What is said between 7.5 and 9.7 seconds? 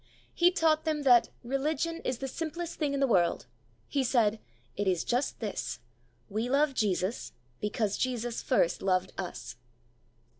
because Jesus first loved us.'"